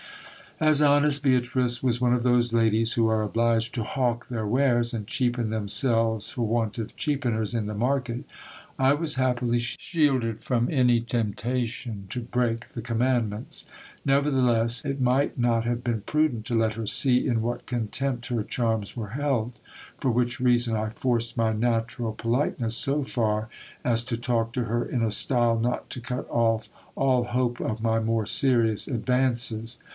[0.59, 4.93] As honest Beatrice was one of those ladies who are obliged to hawk their wares,
[4.93, 8.25] and cheapen themselves for want of cheapeners in the market,
[8.77, 13.67] I was happily shielded from any temptation to break the commandments.
[14.05, 18.27] Neverthe less, it might not have been prudent to let her see in what contempt
[18.27, 19.59] her charms were held:
[19.97, 23.49] for which reason I forced my natural politeness so far,
[23.83, 27.81] as to talk to her in a style not to cut off all hope of
[27.81, 29.79] my more serious advances.